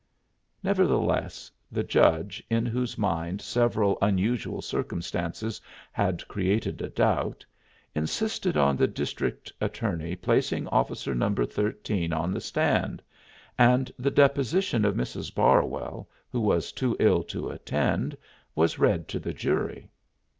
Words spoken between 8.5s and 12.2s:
on the district attorney placing Officer No. 13